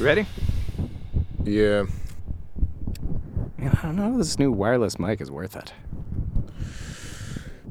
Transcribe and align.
Ready? 0.00 0.26
Yeah. 1.42 1.86
I 3.60 3.64
don't 3.82 3.96
know 3.96 4.12
if 4.12 4.18
this 4.18 4.38
new 4.38 4.52
wireless 4.52 4.96
mic 4.98 5.20
is 5.20 5.28
worth 5.28 5.56
it. 5.56 5.72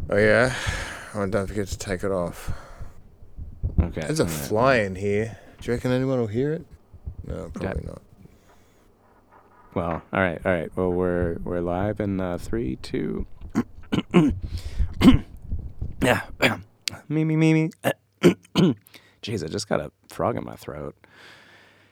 Oh 0.09 0.17
yeah. 0.17 0.53
Oh, 1.13 1.21
and 1.21 1.31
don't 1.31 1.47
forget 1.47 1.67
to 1.67 1.77
take 1.77 2.03
it 2.03 2.11
off. 2.11 2.51
Okay. 3.81 4.01
There's 4.01 4.19
a 4.19 4.27
fly 4.27 4.79
in 4.79 4.95
here. 4.95 5.37
Do 5.61 5.67
you 5.67 5.73
reckon 5.75 5.91
anyone 5.91 6.19
will 6.19 6.27
hear 6.27 6.51
it? 6.51 6.65
No, 7.25 7.49
probably 7.53 7.85
not. 7.85 8.01
Well, 9.73 10.01
all 10.11 10.19
right, 10.19 10.39
all 10.45 10.51
right. 10.51 10.71
Well, 10.75 10.91
we're 10.91 11.37
we're 11.43 11.61
live 11.61 12.01
in 12.01 12.19
uh, 12.19 12.37
three, 12.39 12.75
two. 12.77 13.25
yeah, 16.01 16.23
me, 17.07 17.23
me, 17.23 17.35
me, 17.37 17.53
me. 17.53 17.69
Jeez, 19.21 19.43
I 19.43 19.47
just 19.47 19.69
got 19.69 19.79
a 19.79 19.91
frog 20.09 20.35
in 20.35 20.43
my 20.43 20.55
throat. 20.55 20.95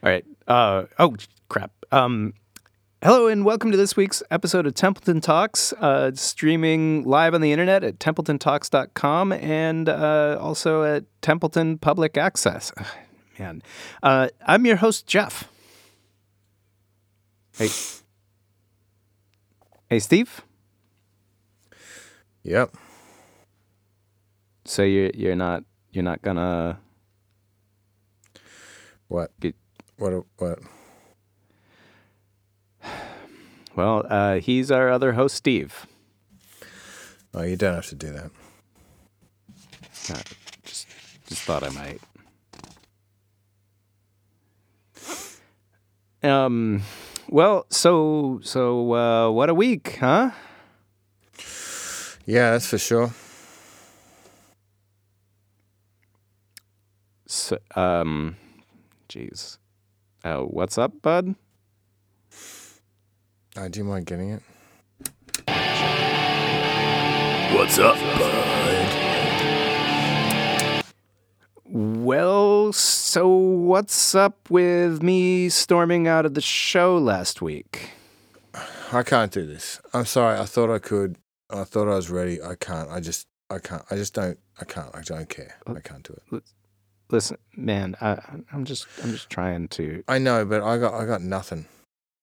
All 0.05 0.11
right. 0.11 0.25
Uh, 0.47 0.83
oh 0.99 1.15
crap. 1.49 1.71
Um, 1.91 2.33
hello 3.01 3.27
and 3.27 3.43
welcome 3.43 3.71
to 3.71 3.77
this 3.77 3.97
week's 3.97 4.21
episode 4.29 4.67
of 4.67 4.75
Templeton 4.75 5.19
Talks, 5.19 5.73
uh, 5.73 6.11
streaming 6.13 7.03
live 7.05 7.33
on 7.33 7.41
the 7.41 7.51
internet 7.51 7.83
at 7.83 7.97
templetontalks.com 7.97 9.31
and 9.31 9.89
uh, 9.89 10.37
also 10.39 10.83
at 10.83 11.05
Templeton 11.21 11.79
Public 11.79 12.17
Access. 12.17 12.71
Man, 13.39 13.63
uh, 14.03 14.27
I'm 14.45 14.65
your 14.65 14.75
host 14.75 15.07
Jeff. 15.07 15.49
Hey. 17.57 17.69
Hey, 19.89 19.99
Steve. 19.99 20.41
Yep. 22.43 22.75
So 24.65 24.83
you're 24.83 25.09
you're 25.15 25.35
not 25.35 25.63
you're 25.91 26.03
not 26.03 26.21
gonna 26.21 26.79
What? 29.07 29.31
Get- 29.39 29.55
What? 29.97 30.25
What? 30.37 30.59
well, 33.75 34.05
uh, 34.09 34.35
he's 34.35 34.71
our 34.71 34.89
other 34.89 35.13
host, 35.13 35.35
Steve. 35.35 35.85
Oh, 37.33 37.43
you 37.43 37.55
don't 37.55 37.75
have 37.75 37.87
to 37.87 37.95
do 37.95 38.11
that. 38.11 38.31
Uh, 40.09 40.21
just 40.63 40.87
just 41.27 41.41
thought 41.41 41.63
I 41.63 41.69
might. 41.69 42.01
Um, 46.23 46.81
well, 47.29 47.65
so 47.69 48.39
so 48.43 48.93
uh, 48.93 49.31
what 49.31 49.49
a 49.49 49.53
week, 49.53 49.97
huh? 49.99 50.31
Yeah, 52.25 52.51
that's 52.51 52.67
for 52.67 52.77
sure. 52.77 53.11
So, 57.27 57.57
um, 57.75 58.37
jeez, 59.09 59.57
uh, 60.25 60.41
what's 60.41 60.77
up, 60.77 61.01
bud? 61.01 61.35
Uh, 63.55 63.67
do 63.69 63.79
you 63.79 63.83
mind 63.85 64.07
getting 64.07 64.31
it? 64.31 64.41
What's 67.53 67.77
up, 67.77 67.95
bud? 67.95 68.41
Well, 71.67 72.73
so 72.73 73.27
what's 73.27 74.15
up 74.15 74.49
with 74.49 75.03
me 75.03 75.49
storming 75.49 76.07
out 76.07 76.25
of 76.25 76.33
the 76.33 76.41
show 76.41 76.97
last 76.97 77.41
week? 77.41 77.91
I 78.91 79.03
can't 79.03 79.31
do 79.31 79.45
this. 79.45 79.79
I'm 79.93 80.05
sorry. 80.05 80.39
I 80.39 80.45
thought 80.45 80.73
I 80.73 80.79
could. 80.79 81.17
I 81.49 81.63
thought 81.63 81.87
I 81.87 81.95
was 81.95 82.09
ready. 82.09 82.41
I 82.41 82.55
can't. 82.55 82.89
I 82.89 82.99
just. 82.99 83.27
I 83.49 83.59
can't. 83.59 83.83
I 83.91 83.95
just 83.95 84.13
don't. 84.13 84.39
I 84.59 84.65
can't. 84.65 84.95
I 84.95 85.01
don't 85.01 85.29
care. 85.29 85.55
I 85.67 85.79
can't 85.81 86.03
do 86.03 86.19
it. 86.31 86.43
Listen, 87.09 87.37
man, 87.55 87.95
I, 88.01 88.17
I'm 88.51 88.65
just 88.65 88.87
I'm 89.03 89.11
just 89.11 89.29
trying 89.29 89.67
to. 89.69 90.03
I 90.07 90.17
know, 90.17 90.43
but 90.45 90.63
I 90.63 90.77
got. 90.77 90.93
I 90.93 91.05
got 91.05 91.21
nothing. 91.21 91.65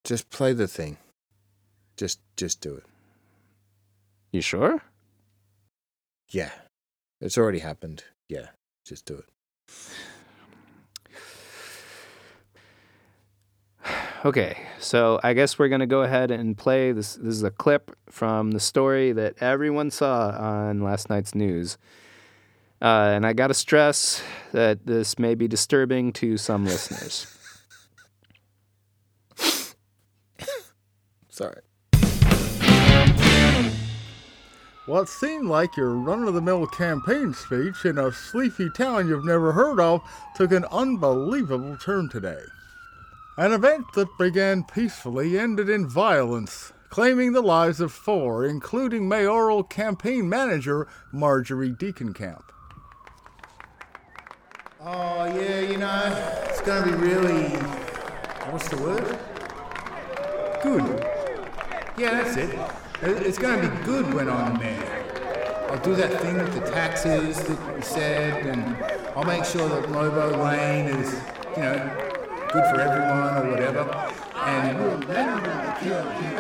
Just 0.05 0.31
play 0.31 0.53
the 0.53 0.67
thing. 0.67 0.99
Just. 1.97 2.19
Just 2.37 2.61
do 2.61 2.75
it. 2.75 2.85
You 4.33 4.41
sure? 4.41 4.83
Yeah. 6.31 6.51
It's 7.21 7.39
already 7.39 7.61
happened. 7.61 8.03
Yeah. 8.29 8.49
Just 8.85 9.07
do 9.07 9.15
it. 9.15 9.27
Okay, 14.25 14.57
so 14.79 15.19
I 15.25 15.33
guess 15.33 15.59
we're 15.59 15.67
gonna 15.67 15.85
go 15.85 16.03
ahead 16.03 16.31
and 16.31 16.57
play 16.57 16.93
this. 16.93 17.17
This 17.17 17.35
is 17.35 17.43
a 17.43 17.51
clip 17.51 17.91
from 18.09 18.53
the 18.53 18.61
story 18.61 19.11
that 19.11 19.35
everyone 19.43 19.91
saw 19.91 20.31
on 20.31 20.81
last 20.81 21.11
night's 21.11 21.35
news, 21.35 21.77
uh, 22.83 23.13
and 23.15 23.25
I 23.25 23.33
gotta 23.33 23.55
stress 23.55 24.23
that 24.51 24.85
this 24.85 25.17
may 25.19 25.37
be 25.37 25.47
disturbing 25.47 26.13
to 26.15 26.37
some 26.37 26.65
listeners. 26.65 27.29
Sorry. 31.31 31.61
What 34.87 35.09
seemed 35.09 35.47
like 35.47 35.77
your 35.77 35.95
run 35.95 36.25
of 36.25 36.35
the 36.35 36.43
mill 36.43 36.67
campaign 36.67 37.35
speech 37.35 37.85
in 37.85 37.99
a 37.99 38.11
sleepy 38.11 38.69
town 38.77 39.07
you've 39.07 39.25
never 39.25 39.53
heard 39.53 39.79
of 39.79 40.03
took 40.35 40.51
an 40.51 40.65
unbelievable 40.73 41.77
turn 41.77 42.09
today. 42.09 42.43
An 43.37 43.53
event 43.53 43.87
that 43.95 44.19
began 44.19 44.65
peacefully 44.65 45.39
ended 45.39 45.71
in 45.71 45.89
violence, 45.89 46.73
claiming 46.91 47.33
the 47.33 47.43
lives 47.43 47.81
of 47.81 47.93
four, 47.93 48.45
including 48.45 49.09
mayoral 49.09 49.63
campaign 49.63 50.29
manager 50.29 50.89
Marjorie 51.13 51.71
Deaconcamp. 51.71 52.43
Oh, 54.85 55.27
yeah, 55.27 55.61
you 55.61 55.77
know, 55.77 56.43
it's 56.49 56.61
going 56.61 56.91
to 56.91 56.97
be 56.97 57.05
really. 57.05 57.51
What's 58.51 58.69
the 58.69 58.77
word? 58.83 59.17
Good. 60.63 61.07
Yeah, 61.97 62.23
that's 62.23 62.37
it. 62.37 62.51
It- 63.03 63.23
It's 63.27 63.39
going 63.39 63.61
to 63.61 63.69
be 63.69 63.85
good 63.85 64.13
when 64.13 64.29
I'm 64.29 64.59
mayor. 64.59 64.99
I'll 65.71 65.79
do 65.79 65.95
that 65.95 66.21
thing 66.21 66.35
with 66.35 66.53
the 66.55 66.69
taxes 66.71 67.37
that 67.45 67.77
we 67.77 67.83
said, 67.83 68.45
and 68.45 68.77
I'll 69.17 69.25
make 69.25 69.45
sure 69.45 69.69
that 69.69 69.89
Lobo 69.91 70.43
Lane 70.43 70.87
is, 70.89 71.15
you 71.57 71.63
know, 71.63 71.79
good 72.53 72.65
for 72.75 72.81
everyone 72.81 73.39
or 73.39 73.51
whatever. 73.53 73.83
And. 74.45 75.05
Hey, 75.05 75.29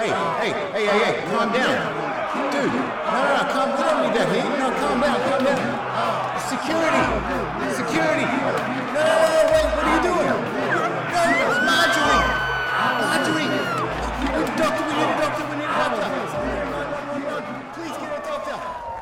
hey, 0.02 0.50
hey, 0.50 0.52
hey, 0.72 0.86
hey, 0.86 1.14
calm 1.30 1.52
down. 1.52 2.10
Dude, 2.50 2.72
no, 2.74 2.80
no, 3.22 3.36
no, 3.36 3.42
calm 3.52 3.68
We 4.02 4.18
don't. 4.18 4.58
No, 4.58 4.70
calm 4.80 5.00
down, 5.00 5.20
calm 5.30 5.44
down. 5.44 6.40
Security! 6.48 7.51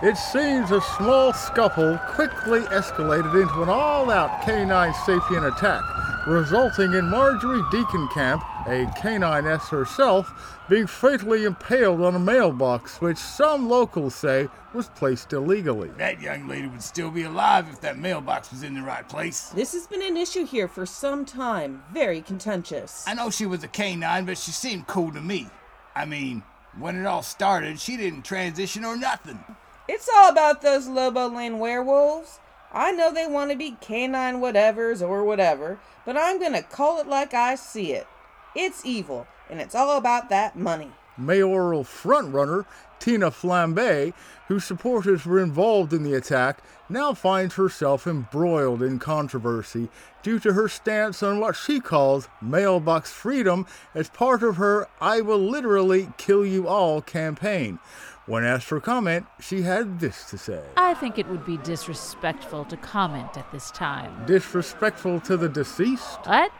It 0.02 0.16
seems 0.16 0.70
a 0.70 0.80
small 0.80 1.34
scuffle 1.34 1.98
quickly 2.08 2.60
escalated 2.60 3.38
into 3.38 3.62
an 3.62 3.68
all 3.68 4.10
out 4.10 4.40
canine 4.40 4.94
sapien 4.94 5.54
attack, 5.54 5.82
resulting 6.26 6.94
in 6.94 7.10
Marjorie 7.10 7.60
Deaconcamp, 7.70 8.40
a 8.66 8.86
caniness 8.98 9.68
herself, 9.68 10.32
being 10.70 10.86
fatally 10.86 11.44
impaled 11.44 12.00
on 12.00 12.14
a 12.14 12.18
mailbox, 12.18 13.02
which 13.02 13.18
some 13.18 13.68
locals 13.68 14.14
say 14.14 14.48
was 14.72 14.88
placed 14.88 15.34
illegally. 15.34 15.90
That 15.98 16.22
young 16.22 16.48
lady 16.48 16.68
would 16.68 16.82
still 16.82 17.10
be 17.10 17.24
alive 17.24 17.68
if 17.68 17.82
that 17.82 17.98
mailbox 17.98 18.52
was 18.52 18.62
in 18.62 18.72
the 18.72 18.82
right 18.82 19.06
place. 19.06 19.50
This 19.50 19.74
has 19.74 19.86
been 19.86 20.00
an 20.00 20.16
issue 20.16 20.46
here 20.46 20.66
for 20.66 20.86
some 20.86 21.26
time. 21.26 21.82
Very 21.92 22.22
contentious. 22.22 23.04
I 23.06 23.12
know 23.12 23.28
she 23.28 23.44
was 23.44 23.62
a 23.64 23.68
canine, 23.68 24.24
but 24.24 24.38
she 24.38 24.50
seemed 24.50 24.86
cool 24.86 25.12
to 25.12 25.20
me. 25.20 25.48
I 25.94 26.06
mean, 26.06 26.42
when 26.78 26.96
it 26.96 27.04
all 27.04 27.22
started, 27.22 27.78
she 27.78 27.98
didn't 27.98 28.22
transition 28.22 28.82
or 28.86 28.96
nothing. 28.96 29.44
It's 29.92 30.08
all 30.08 30.28
about 30.30 30.62
those 30.62 30.86
Lobo 30.86 31.26
Lane 31.26 31.58
werewolves. 31.58 32.38
I 32.72 32.92
know 32.92 33.12
they 33.12 33.26
want 33.26 33.50
to 33.50 33.56
be 33.56 33.76
canine 33.80 34.36
whatevers 34.36 35.02
or 35.02 35.24
whatever, 35.24 35.80
but 36.06 36.16
I'm 36.16 36.38
gonna 36.40 36.62
call 36.62 37.00
it 37.00 37.08
like 37.08 37.34
I 37.34 37.56
see 37.56 37.92
it. 37.92 38.06
It's 38.54 38.86
evil, 38.86 39.26
and 39.50 39.60
it's 39.60 39.74
all 39.74 39.98
about 39.98 40.28
that 40.28 40.54
money. 40.54 40.92
mayoral 41.18 41.82
frontrunner 41.82 42.66
Tina 43.00 43.32
Flambe, 43.32 44.12
whose 44.46 44.64
supporters 44.64 45.26
were 45.26 45.40
involved 45.40 45.92
in 45.92 46.04
the 46.04 46.14
attack, 46.14 46.62
now 46.88 47.12
finds 47.12 47.54
herself 47.54 48.06
embroiled 48.06 48.82
in 48.82 49.00
controversy 49.00 49.88
due 50.22 50.38
to 50.38 50.52
her 50.52 50.68
stance 50.68 51.20
on 51.22 51.40
what 51.40 51.56
she 51.56 51.80
calls 51.80 52.28
mailbox 52.40 53.10
freedom 53.10 53.66
as 53.94 54.08
part 54.08 54.42
of 54.42 54.56
her 54.56 54.86
I 55.00 55.20
Will 55.20 55.38
Literally 55.38 56.12
Kill 56.16 56.46
You 56.46 56.68
All 56.68 57.00
campaign. 57.00 57.80
When 58.30 58.44
asked 58.44 58.66
for 58.66 58.80
comment, 58.80 59.26
she 59.40 59.62
had 59.62 59.98
this 59.98 60.30
to 60.30 60.38
say 60.38 60.62
I 60.76 60.94
think 60.94 61.18
it 61.18 61.26
would 61.26 61.44
be 61.44 61.56
disrespectful 61.56 62.64
to 62.66 62.76
comment 62.76 63.36
at 63.36 63.50
this 63.50 63.72
time. 63.72 64.24
Disrespectful 64.24 65.18
to 65.22 65.36
the 65.36 65.48
deceased? 65.48 66.20
What? 66.26 66.52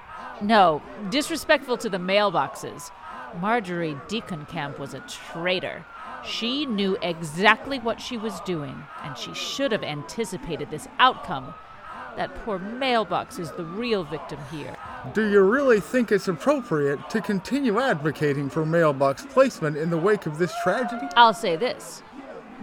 No, 0.43 0.83
disrespectful 1.11 1.79
to 1.79 1.89
the 1.89 1.99
mailboxes. 1.99 2.91
Marjorie 3.41 3.97
Deaconcamp 4.09 4.81
was 4.81 4.95
a 4.95 5.05
traitor. 5.07 5.87
She 6.25 6.67
knew 6.67 6.99
exactly 7.03 7.79
what 7.79 8.01
she 8.01 8.17
was 8.17 8.41
doing, 8.41 8.83
and 9.05 9.17
she 9.17 9.33
should 9.33 9.71
have 9.71 9.85
anticipated 9.85 10.73
this 10.73 10.89
outcome. 10.99 11.55
That 12.17 12.35
poor 12.45 12.59
mailbox 12.59 13.39
is 13.39 13.53
the 13.53 13.65
real 13.65 14.03
victim 14.03 14.41
here. 14.51 14.77
Do 15.15 15.29
you 15.29 15.41
really 15.41 15.81
think 15.81 16.13
it's 16.13 16.29
appropriate 16.29 17.09
to 17.11 17.21
continue 17.21 17.81
advocating 17.81 18.51
for 18.51 18.67
mailbox 18.67 19.25
placement 19.25 19.77
in 19.77 19.91
the 19.91 19.97
wake 19.97 20.27
of 20.27 20.39
this 20.39 20.53
tragedy? 20.63 21.07
I'll 21.17 21.35
say 21.35 21.57
this. 21.57 22.03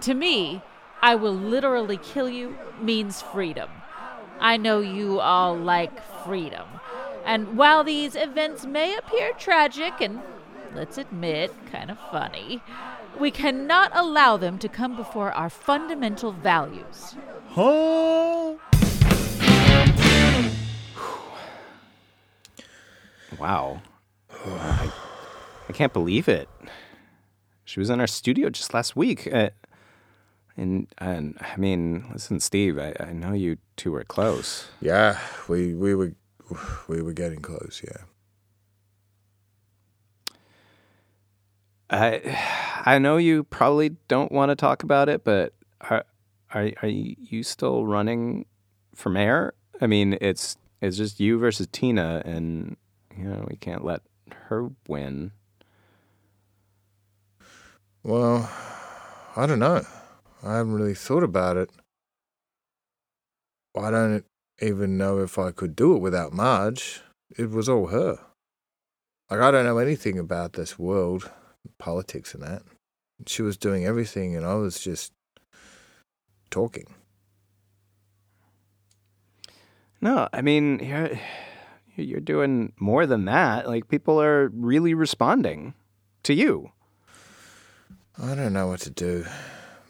To 0.01 0.13
me, 0.13 0.61
I 1.01 1.15
will 1.15 1.33
literally 1.33 1.97
kill 1.97 2.29
you 2.29 2.55
means 2.79 3.21
freedom. 3.21 3.69
I 4.39 4.57
know 4.57 4.79
you 4.79 5.19
all 5.19 5.57
like 5.57 6.01
freedom. 6.23 6.67
And 7.25 7.57
while 7.57 7.83
these 7.83 8.15
events 8.15 8.65
may 8.65 8.95
appear 8.95 9.33
tragic 9.33 9.99
and, 9.99 10.21
let's 10.73 10.97
admit, 10.97 11.53
kind 11.71 11.89
of 11.89 11.97
funny, 12.11 12.61
we 13.19 13.31
cannot 13.31 13.91
allow 13.93 14.37
them 14.37 14.59
to 14.59 14.69
come 14.69 14.95
before 14.95 15.31
our 15.33 15.49
fundamental 15.49 16.31
values. 16.31 17.15
Huh? 17.49 18.55
Wow. 23.39 23.81
I, 24.29 24.91
I 25.69 25.73
can't 25.73 25.93
believe 25.93 26.27
it. 26.27 26.49
She 27.65 27.79
was 27.79 27.89
in 27.89 27.99
our 27.99 28.07
studio 28.07 28.49
just 28.49 28.73
last 28.73 28.95
week. 28.95 29.27
Uh, 29.31 29.49
and, 30.55 30.87
and 30.97 31.37
I 31.41 31.57
mean, 31.57 32.09
listen, 32.13 32.39
Steve, 32.39 32.79
I, 32.79 32.93
I 32.99 33.13
know 33.13 33.33
you 33.33 33.57
two 33.75 33.91
were 33.91 34.03
close. 34.03 34.69
Yeah, 34.81 35.19
we 35.47 35.75
we 35.75 35.93
were 35.93 36.13
we 36.87 37.01
were 37.01 37.13
getting 37.13 37.41
close. 37.41 37.81
Yeah. 37.83 38.03
I 41.89 42.37
I 42.85 42.99
know 42.99 43.17
you 43.17 43.43
probably 43.43 43.89
don't 44.07 44.31
want 44.31 44.49
to 44.49 44.55
talk 44.55 44.83
about 44.83 45.09
it, 45.09 45.23
but 45.23 45.53
are 45.81 46.05
are 46.53 46.71
are 46.81 46.87
you 46.87 47.43
still 47.43 47.85
running 47.85 48.45
for 48.95 49.09
mayor? 49.09 49.53
I 49.79 49.87
mean, 49.87 50.17
it's 50.19 50.57
it's 50.81 50.97
just 50.97 51.19
you 51.19 51.37
versus 51.37 51.67
Tina, 51.71 52.21
and 52.25 52.77
you 53.17 53.25
know 53.25 53.45
we 53.49 53.57
can't 53.57 53.83
let 53.83 54.01
her 54.49 54.69
win. 54.87 55.31
Well, 58.03 58.49
I 59.35 59.45
don't 59.45 59.59
know. 59.59 59.85
I 60.43 60.55
haven't 60.57 60.73
really 60.73 60.93
thought 60.93 61.23
about 61.23 61.57
it. 61.57 61.69
I 63.75 63.91
don't 63.91 64.25
even 64.61 64.97
know 64.97 65.19
if 65.19 65.37
I 65.37 65.51
could 65.51 65.75
do 65.75 65.95
it 65.95 65.99
without 65.99 66.33
Marge. 66.33 67.01
It 67.37 67.49
was 67.49 67.67
all 67.67 67.87
her. 67.87 68.19
Like, 69.29 69.41
I 69.41 69.51
don't 69.51 69.65
know 69.65 69.77
anything 69.77 70.17
about 70.17 70.53
this 70.53 70.79
world, 70.79 71.29
politics 71.77 72.33
and 72.33 72.41
that. 72.43 72.63
She 73.25 73.41
was 73.41 73.57
doing 73.57 73.85
everything, 73.85 74.35
and 74.35 74.45
I 74.45 74.55
was 74.55 74.79
just 74.79 75.11
talking. 76.49 76.85
No, 79.99 80.29
I 80.31 80.41
mean 80.41 80.79
you're 80.79 81.19
you're 82.03 82.19
doing 82.19 82.73
more 82.79 83.05
than 83.05 83.25
that. 83.25 83.67
Like 83.67 83.87
people 83.87 84.21
are 84.21 84.49
really 84.53 84.93
responding 84.93 85.73
to 86.23 86.33
you. 86.33 86.71
I 88.21 88.35
don't 88.35 88.53
know 88.53 88.67
what 88.67 88.81
to 88.81 88.89
do. 88.89 89.25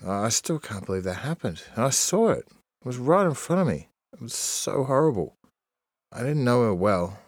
I 0.05 0.29
still 0.29 0.59
can't 0.59 0.85
believe 0.85 1.03
that 1.03 1.15
happened. 1.15 1.63
And 1.75 1.85
I 1.85 1.89
saw 1.89 2.29
it. 2.29 2.47
It 2.47 2.85
was 2.85 2.97
right 2.97 3.25
in 3.25 3.33
front 3.33 3.61
of 3.61 3.67
me. 3.67 3.89
It 4.13 4.21
was 4.21 4.33
so 4.33 4.83
horrible. 4.83 5.37
I 6.11 6.19
didn't 6.19 6.43
know 6.43 6.61
her 6.63 6.73
well. 6.73 7.19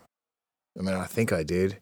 I 0.77 0.81
mean, 0.81 0.95
I 0.95 1.05
think 1.05 1.33
I 1.33 1.43
did. 1.43 1.79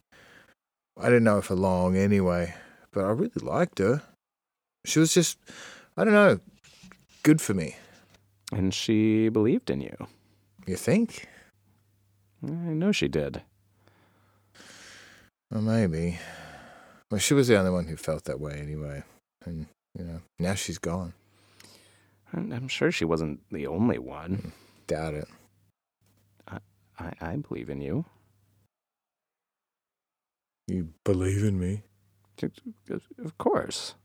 I 0.99 1.05
didn't 1.05 1.25
know 1.25 1.35
her 1.35 1.41
for 1.41 1.55
long 1.55 1.95
anyway, 1.95 2.55
but 2.91 3.05
I 3.05 3.09
really 3.09 3.31
liked 3.41 3.79
her. 3.79 4.01
She 4.85 4.99
was 4.99 5.13
just, 5.13 5.37
I 5.95 6.03
don't 6.03 6.13
know, 6.13 6.39
good 7.23 7.41
for 7.41 7.53
me. 7.53 7.75
And 8.51 8.73
she 8.73 9.29
believed 9.29 9.69
in 9.69 9.81
you. 9.81 10.07
You 10.65 10.75
think? 10.75 11.27
I 12.43 12.49
know 12.49 12.91
she 12.91 13.07
did. 13.07 13.41
Well, 15.51 15.61
maybe. 15.61 16.19
Well, 17.09 17.19
she 17.19 17.33
was 17.33 17.47
the 17.47 17.57
only 17.57 17.71
one 17.71 17.87
who 17.87 17.95
felt 17.95 18.25
that 18.25 18.39
way 18.39 18.59
anyway. 18.59 19.03
And, 19.45 19.67
you 19.97 20.03
know, 20.03 20.21
now 20.39 20.55
she's 20.55 20.77
gone. 20.77 21.13
I'm 22.33 22.67
sure 22.67 22.91
she 22.91 23.05
wasn't 23.05 23.39
the 23.51 23.67
only 23.67 23.97
one. 23.97 24.35
Hmm. 24.35 24.49
Doubt 24.87 25.13
it. 25.13 25.27
I, 26.99 27.11
I 27.21 27.35
believe 27.35 27.69
in 27.69 27.81
you. 27.81 28.05
You 30.67 30.89
believe 31.05 31.43
in 31.43 31.59
me? 31.59 31.83
Of 33.23 33.37
course. 33.37 33.95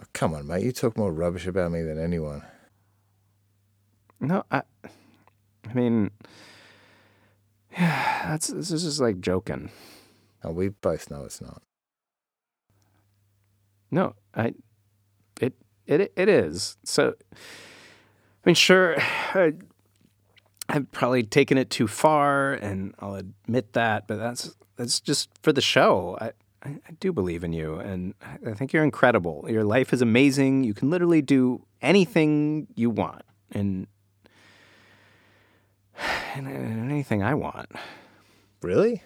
Oh, 0.00 0.06
come 0.12 0.34
on, 0.34 0.46
mate. 0.46 0.64
You 0.64 0.72
talk 0.72 0.96
more 0.96 1.12
rubbish 1.12 1.46
about 1.46 1.72
me 1.72 1.82
than 1.82 1.98
anyone. 1.98 2.42
No, 4.20 4.44
I. 4.50 4.62
I 5.68 5.74
mean, 5.74 6.10
yeah, 7.76 8.22
that's 8.30 8.48
this 8.48 8.70
is 8.70 8.82
just 8.84 9.00
like 9.00 9.20
joking. 9.20 9.70
And 10.42 10.54
we 10.54 10.68
both 10.68 11.10
know 11.10 11.24
it's 11.24 11.40
not. 11.40 11.62
No, 13.90 14.14
I. 14.34 14.54
It 15.40 15.54
it 15.86 16.12
it 16.16 16.28
is. 16.28 16.76
So, 16.84 17.14
I 17.32 17.36
mean, 18.44 18.54
sure, 18.54 18.96
I, 19.34 19.54
I've 20.68 20.90
probably 20.92 21.22
taken 21.22 21.58
it 21.58 21.70
too 21.70 21.86
far, 21.86 22.54
and 22.54 22.94
I'll 22.98 23.14
admit 23.14 23.72
that. 23.74 24.06
But 24.06 24.18
that's 24.18 24.54
that's 24.76 25.00
just 25.00 25.30
for 25.42 25.52
the 25.52 25.60
show. 25.62 26.16
I. 26.20 26.26
I 26.26 26.32
I 26.88 26.92
do 26.98 27.12
believe 27.12 27.44
in 27.44 27.52
you, 27.52 27.74
and 27.76 28.14
I- 28.44 28.54
think 28.54 28.72
you're 28.72 28.82
incredible. 28.82 29.44
Your 29.48 29.62
life 29.62 29.92
is 29.92 30.00
amazing. 30.02 30.64
You 30.64 30.74
can 30.74 30.90
literally 30.90 31.22
do 31.22 31.64
anything 31.82 32.66
you 32.74 32.90
want, 32.90 33.22
and 33.52 33.86
anything 36.44 37.22
I 37.22 37.34
want. 37.34 37.70
Really? 38.62 39.02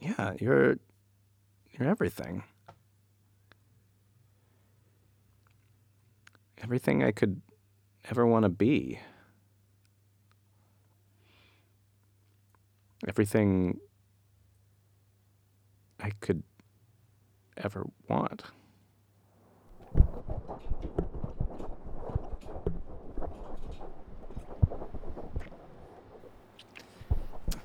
Yeah, 0.00 0.34
you're 0.38 0.78
you're 1.72 1.88
everything. 1.88 2.44
Everything 6.62 7.02
I 7.02 7.12
could 7.12 7.40
ever 8.10 8.26
want 8.26 8.44
to 8.44 8.48
be. 8.48 8.98
Everything 13.06 13.78
I 16.00 16.10
could 16.20 16.42
ever 17.56 17.86
want. 18.08 18.44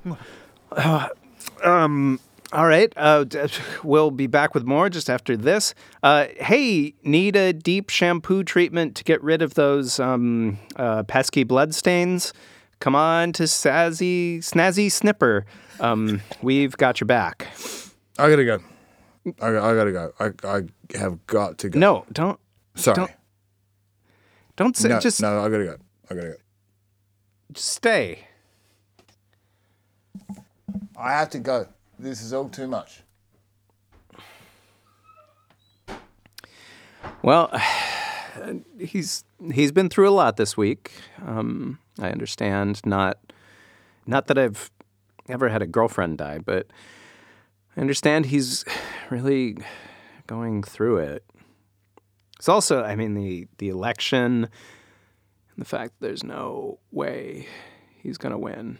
Um. 1.64 2.18
All 2.52 2.66
right. 2.66 2.92
Uh, 2.96 3.24
we'll 3.84 4.10
be 4.10 4.26
back 4.26 4.54
with 4.54 4.64
more 4.64 4.88
just 4.90 5.08
after 5.08 5.36
this. 5.36 5.74
Uh, 6.02 6.26
hey, 6.36 6.94
need 7.02 7.34
a 7.36 7.52
deep 7.52 7.88
shampoo 7.88 8.42
treatment 8.44 8.94
to 8.96 9.04
get 9.04 9.22
rid 9.22 9.42
of 9.42 9.54
those 9.54 9.98
um, 9.98 10.58
uh, 10.76 11.02
pesky 11.04 11.44
blood 11.44 11.74
stains? 11.74 12.32
Come 12.80 12.94
on 12.94 13.32
to 13.34 13.44
Sazzy 13.44 14.38
Snazzy 14.38 14.90
Snipper. 14.90 15.46
Um, 15.80 16.20
we've 16.42 16.76
got 16.76 17.00
your 17.00 17.06
back. 17.06 17.48
I 18.18 18.28
gotta 18.28 18.44
go. 18.44 18.58
I, 19.40 19.48
I 19.48 19.74
gotta 19.74 19.92
go. 19.92 20.12
I, 20.18 20.30
I 20.46 20.62
have 20.98 21.26
got 21.26 21.58
to 21.58 21.70
go. 21.70 21.78
No, 21.78 22.04
don't 22.12 22.38
Sorry. 22.74 22.96
don't- 22.96 23.10
don't 24.56 24.76
say 24.76 24.90
no, 24.90 25.00
just 25.00 25.22
no, 25.22 25.40
I 25.42 25.48
gotta 25.48 25.64
go. 25.64 25.76
I 26.10 26.14
gotta 26.14 26.28
go. 26.28 26.34
stay. 27.54 28.26
I 30.96 31.12
have 31.12 31.30
to 31.30 31.38
go. 31.38 31.66
This 31.98 32.22
is 32.22 32.32
all 32.32 32.48
too 32.48 32.66
much. 32.66 33.02
Well, 37.22 37.50
he's 38.78 39.24
he's 39.52 39.72
been 39.72 39.88
through 39.88 40.08
a 40.08 40.10
lot 40.10 40.36
this 40.36 40.56
week. 40.56 40.92
Um, 41.24 41.78
I 41.98 42.10
understand. 42.10 42.80
Not 42.84 43.18
not 44.06 44.26
that 44.26 44.38
I've 44.38 44.70
ever 45.28 45.48
had 45.48 45.62
a 45.62 45.66
girlfriend 45.66 46.18
die, 46.18 46.38
but 46.38 46.66
I 47.76 47.80
understand 47.80 48.26
he's 48.26 48.64
really 49.10 49.56
going 50.26 50.62
through 50.62 50.98
it. 50.98 51.24
It's 52.38 52.48
also, 52.48 52.82
I 52.82 52.96
mean, 52.96 53.14
the 53.14 53.46
the 53.58 53.68
election 53.68 54.44
and 54.44 55.58
the 55.58 55.64
fact 55.64 56.00
that 56.00 56.06
there's 56.06 56.24
no 56.24 56.80
way 56.90 57.46
he's 58.02 58.18
going 58.18 58.32
to 58.32 58.38
win. 58.38 58.78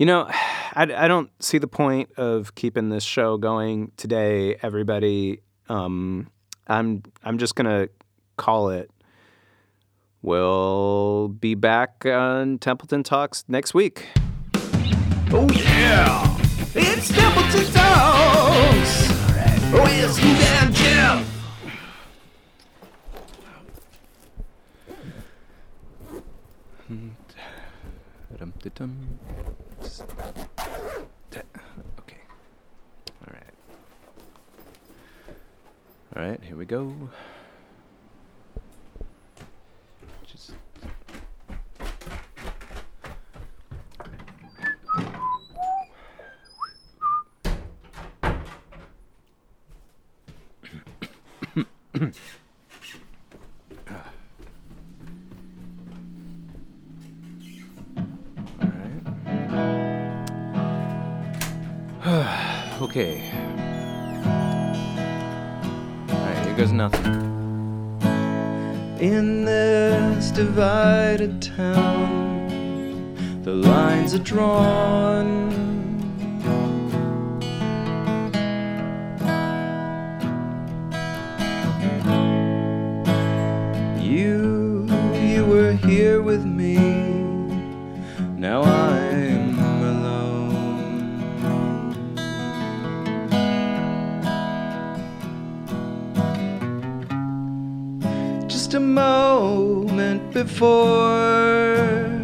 You 0.00 0.06
know, 0.06 0.26
I, 0.74 0.82
I 0.96 1.08
don't 1.08 1.30
see 1.42 1.58
the 1.58 1.68
point 1.68 2.10
of 2.16 2.54
keeping 2.54 2.88
this 2.88 3.04
show 3.04 3.36
going 3.36 3.92
today, 3.96 4.56
everybody. 4.62 5.42
Um, 5.68 6.30
I'm 6.66 7.02
I'm 7.22 7.38
just 7.38 7.54
gonna 7.54 7.88
call 8.36 8.70
it. 8.70 8.90
We'll 10.22 11.28
be 11.28 11.54
back 11.54 12.04
on 12.06 12.58
Templeton 12.58 13.02
Talks 13.02 13.44
next 13.46 13.74
week. 13.74 14.06
Oh 15.32 15.48
yeah! 15.50 16.38
It's 16.74 17.08
Templeton 17.08 17.72
Talks! 17.72 17.79
Go. 36.70 36.94
Okay. 62.80 63.59
Goes 66.60 66.72
nothing. 66.72 67.14
In 69.00 69.46
this 69.46 70.30
divided 70.30 71.40
town, 71.40 73.14
the 73.44 73.52
lines 73.52 74.12
are 74.12 74.18
drawn. 74.18 75.69
Before. 100.60 102.20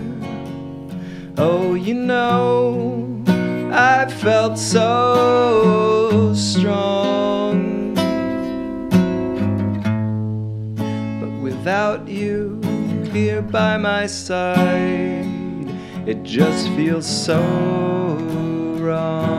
Oh, 1.38 1.72
you 1.72 1.94
know, 1.94 3.24
I 3.72 4.04
felt 4.10 4.58
so 4.58 6.34
strong. 6.34 7.94
But 11.20 11.30
without 11.40 12.06
you 12.08 12.60
here 13.10 13.40
by 13.40 13.78
my 13.78 14.06
side, 14.06 15.24
it 16.06 16.22
just 16.22 16.68
feels 16.76 17.06
so 17.06 17.40
wrong. 18.82 19.35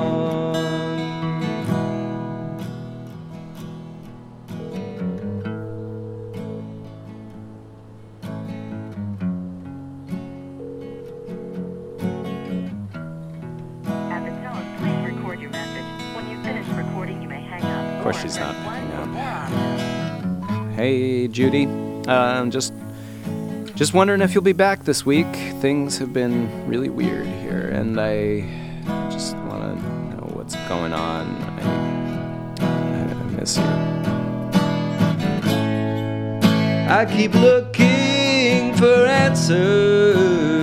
Hey, 20.77 21.27
Judy. 21.27 21.65
Um, 22.07 22.51
just, 22.51 22.71
just 23.73 23.95
wondering 23.95 24.21
if 24.21 24.35
you'll 24.35 24.43
be 24.43 24.53
back 24.53 24.83
this 24.83 25.03
week. 25.03 25.25
Things 25.59 25.97
have 25.97 26.13
been 26.13 26.67
really 26.67 26.89
weird 26.89 27.25
here, 27.25 27.69
and 27.69 27.99
I 27.99 28.41
just 29.09 29.35
want 29.37 29.63
to 29.63 29.83
know 30.15 30.27
what's 30.35 30.55
going 30.69 30.93
on. 30.93 31.35
I, 32.61 33.09
I 33.09 33.23
miss 33.31 33.57
you. 33.57 33.63
I 36.87 37.07
keep 37.11 37.33
looking 37.33 38.75
for 38.75 39.07
answers, 39.07 40.56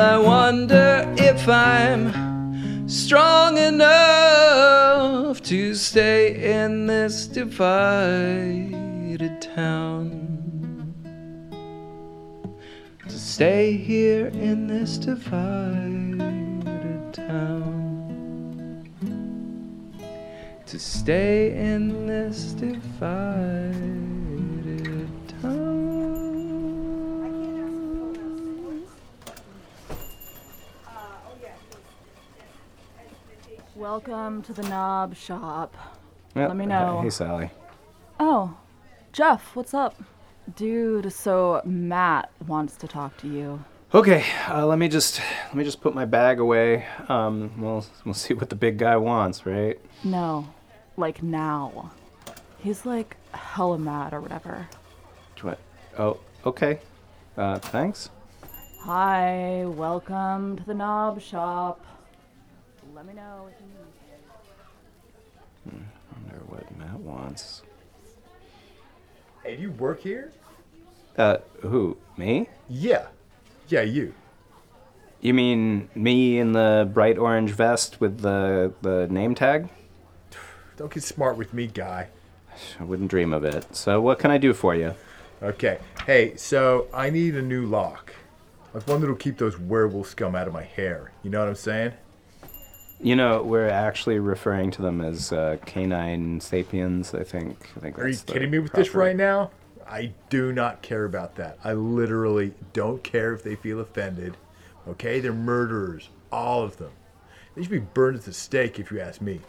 I 0.00 0.16
wonder 0.16 1.14
if 1.18 1.46
I'm 1.46 2.88
strong 2.88 3.58
enough 3.58 5.42
to 5.42 5.74
stay 5.74 6.62
in 6.62 6.86
this 6.86 7.26
divided 7.26 8.72
town. 9.42 10.94
To 13.08 13.18
stay 13.18 13.76
here 13.76 14.28
in 14.28 14.66
this 14.68 14.96
divided 14.96 16.22
town. 17.12 18.88
To 20.64 20.78
stay 20.78 21.52
in 21.54 22.06
this 22.06 22.54
divided 22.54 24.19
Welcome 33.90 34.42
to 34.42 34.52
the 34.52 34.62
knob 34.68 35.16
shop. 35.16 35.74
Yep. 36.36 36.50
Let 36.50 36.56
me 36.56 36.64
know. 36.64 37.00
Hey, 37.02 37.10
Sally. 37.10 37.50
Oh, 38.20 38.56
Jeff, 39.12 39.56
what's 39.56 39.74
up? 39.74 40.00
Dude, 40.54 41.12
so 41.12 41.60
Matt 41.64 42.30
wants 42.46 42.76
to 42.76 42.86
talk 42.86 43.16
to 43.16 43.26
you. 43.26 43.64
Okay, 43.92 44.24
uh, 44.48 44.64
let 44.64 44.78
me 44.78 44.86
just 44.86 45.20
let 45.46 45.56
me 45.56 45.64
just 45.64 45.80
put 45.80 45.92
my 45.92 46.04
bag 46.04 46.38
away. 46.38 46.86
Um, 47.08 47.50
we'll 47.60 47.84
we'll 48.04 48.14
see 48.14 48.32
what 48.32 48.48
the 48.48 48.54
big 48.54 48.78
guy 48.78 48.96
wants, 48.96 49.44
right? 49.44 49.76
No, 50.04 50.46
like 50.96 51.20
now. 51.20 51.90
He's 52.58 52.86
like 52.86 53.16
hella 53.34 53.76
mad 53.76 54.14
or 54.14 54.20
whatever. 54.20 54.68
What? 55.40 55.58
Oh, 55.98 56.20
okay. 56.46 56.78
Uh, 57.36 57.58
thanks. 57.58 58.08
Hi, 58.82 59.64
welcome 59.66 60.58
to 60.58 60.62
the 60.62 60.74
knob 60.74 61.20
shop. 61.20 61.84
Let 62.94 63.06
me 63.06 63.14
know 63.14 63.48
if 63.50 63.60
you 63.60 63.66
need. 65.72 65.84
Wonder 66.12 66.44
what 66.46 66.76
Matt 66.76 66.98
wants. 66.98 67.62
Hey, 69.44 69.56
do 69.56 69.62
you 69.62 69.70
work 69.72 70.00
here? 70.00 70.32
Uh, 71.16 71.38
who? 71.60 71.96
Me? 72.16 72.48
Yeah. 72.68 73.06
Yeah, 73.68 73.82
you. 73.82 74.14
You 75.20 75.34
mean 75.34 75.88
me 75.94 76.38
in 76.38 76.52
the 76.52 76.90
bright 76.92 77.18
orange 77.18 77.50
vest 77.52 78.00
with 78.00 78.20
the 78.20 78.72
the 78.82 79.06
name 79.08 79.34
tag? 79.34 79.68
Don't 80.76 80.92
get 80.92 81.02
smart 81.04 81.36
with 81.36 81.54
me, 81.54 81.68
guy. 81.68 82.08
I 82.80 82.84
wouldn't 82.84 83.10
dream 83.10 83.32
of 83.32 83.44
it. 83.44 83.76
So 83.76 84.00
what 84.00 84.18
can 84.18 84.30
I 84.30 84.38
do 84.38 84.52
for 84.52 84.74
you? 84.74 84.94
Okay. 85.42 85.78
Hey, 86.06 86.36
so 86.36 86.88
I 86.92 87.10
need 87.10 87.36
a 87.36 87.42
new 87.42 87.66
lock. 87.66 88.14
Like 88.74 88.86
one 88.88 89.00
that'll 89.00 89.16
keep 89.16 89.38
those 89.38 89.58
werewolf 89.58 90.08
scum 90.08 90.34
out 90.34 90.48
of 90.48 90.52
my 90.52 90.64
hair. 90.64 91.12
You 91.22 91.30
know 91.30 91.38
what 91.38 91.48
I'm 91.48 91.54
saying? 91.54 91.92
You 93.02 93.16
know, 93.16 93.42
we're 93.42 93.68
actually 93.68 94.18
referring 94.18 94.70
to 94.72 94.82
them 94.82 95.00
as 95.00 95.32
uh, 95.32 95.56
canine 95.64 96.40
sapiens. 96.40 97.14
I 97.14 97.24
think. 97.24 97.70
I 97.76 97.80
think. 97.80 97.98
Are 97.98 98.08
you 98.08 98.18
kidding 98.18 98.50
me 98.50 98.58
with 98.58 98.72
this 98.72 98.94
right 98.94 99.16
now? 99.16 99.50
I 99.88 100.12
do 100.28 100.52
not 100.52 100.82
care 100.82 101.04
about 101.04 101.34
that. 101.36 101.58
I 101.64 101.72
literally 101.72 102.54
don't 102.72 103.02
care 103.02 103.32
if 103.32 103.42
they 103.42 103.56
feel 103.56 103.80
offended. 103.80 104.36
Okay? 104.86 105.18
They're 105.18 105.32
murderers. 105.32 106.10
All 106.30 106.62
of 106.62 106.76
them. 106.76 106.92
They 107.54 107.62
should 107.62 107.72
be 107.72 107.78
burned 107.80 108.16
at 108.16 108.24
the 108.24 108.32
stake 108.32 108.78
if 108.78 108.92
you 108.92 109.00
ask 109.00 109.20
me. 109.20 109.40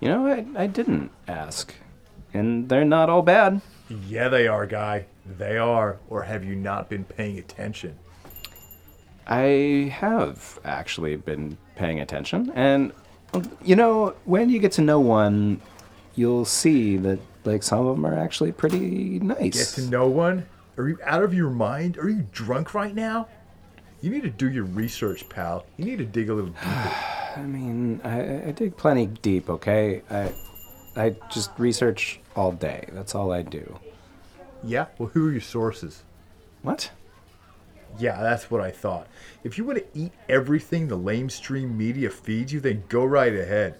You 0.00 0.08
know, 0.08 0.26
I, 0.26 0.44
I 0.56 0.66
didn't 0.66 1.12
ask, 1.28 1.72
and 2.34 2.68
they're 2.68 2.84
not 2.84 3.08
all 3.08 3.22
bad. 3.22 3.60
Yeah, 3.88 4.28
they 4.28 4.48
are, 4.48 4.66
guy. 4.66 5.06
They 5.24 5.56
are. 5.56 5.98
Or 6.08 6.24
have 6.24 6.44
you 6.44 6.56
not 6.56 6.88
been 6.88 7.04
paying 7.04 7.38
attention? 7.38 7.96
I 9.28 9.94
have 9.96 10.58
actually 10.64 11.14
been 11.14 11.56
paying 11.76 12.00
attention, 12.00 12.50
and 12.54 12.92
you 13.64 13.76
know, 13.76 14.14
when 14.24 14.50
you 14.50 14.58
get 14.58 14.72
to 14.72 14.82
know 14.82 15.00
one, 15.00 15.60
you'll 16.14 16.44
see 16.44 16.96
that 16.98 17.18
like 17.44 17.62
some 17.62 17.86
of 17.86 17.96
them 17.96 18.04
are 18.06 18.14
actually 18.14 18.52
pretty 18.52 19.18
nice. 19.20 19.74
Get 19.76 19.82
to 19.82 19.90
know 19.90 20.08
one? 20.08 20.46
Are 20.78 20.88
you 20.88 20.98
out 21.04 21.22
of 21.22 21.34
your 21.34 21.50
mind? 21.50 21.98
Are 21.98 22.08
you 22.08 22.26
drunk 22.32 22.74
right 22.74 22.94
now? 22.94 23.28
You 24.00 24.10
need 24.10 24.22
to 24.22 24.30
do 24.30 24.50
your 24.50 24.64
research, 24.64 25.28
pal. 25.28 25.64
You 25.76 25.84
need 25.84 25.98
to 25.98 26.04
dig 26.04 26.28
a 26.28 26.34
little 26.34 26.50
deeper. 26.50 26.66
I 27.36 27.42
mean, 27.42 28.00
I, 28.04 28.48
I 28.48 28.50
dig 28.52 28.76
plenty 28.76 29.06
deep. 29.06 29.48
Okay, 29.48 30.02
I 30.10 30.32
I 30.96 31.16
just 31.30 31.50
research 31.58 32.20
all 32.36 32.52
day. 32.52 32.88
That's 32.92 33.14
all 33.14 33.32
I 33.32 33.42
do. 33.42 33.78
yeah? 34.62 34.86
Well, 34.98 35.08
who 35.14 35.28
are 35.28 35.32
your 35.32 35.40
sources? 35.40 36.02
What? 36.62 36.90
Yeah, 37.98 38.22
that's 38.22 38.50
what 38.50 38.60
I 38.60 38.70
thought. 38.70 39.06
If 39.44 39.58
you 39.58 39.64
want 39.64 39.78
to 39.78 39.98
eat 39.98 40.12
everything 40.28 40.88
the 40.88 40.98
lamestream 40.98 41.76
media 41.76 42.10
feeds 42.10 42.52
you, 42.52 42.60
then 42.60 42.84
go 42.88 43.04
right 43.04 43.34
ahead. 43.34 43.76